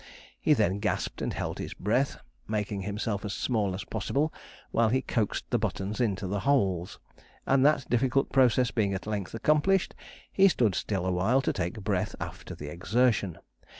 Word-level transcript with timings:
He 0.39 0.53
then 0.55 0.79
gasped 0.79 1.21
and 1.21 1.31
held 1.31 1.59
his 1.59 1.75
breath, 1.75 2.19
making 2.47 2.81
himself 2.81 3.23
as 3.23 3.33
small 3.35 3.75
as 3.75 3.83
possible, 3.83 4.33
while 4.71 4.89
he 4.89 5.03
coaxed 5.03 5.45
the 5.51 5.59
buttons 5.59 6.01
into 6.01 6.25
the 6.25 6.39
holes; 6.39 6.99
and 7.45 7.63
that 7.67 7.87
difficult 7.87 8.31
process 8.31 8.71
being 8.71 8.95
at 8.95 9.05
length 9.05 9.35
accomplished, 9.35 9.93
he 10.31 10.47
stood 10.47 10.73
still 10.73 11.05
awhile 11.05 11.43
to 11.43 11.53
take 11.53 11.81
breath 11.83 12.15
after 12.19 12.55
the 12.55 12.69
exertion. 12.69 13.37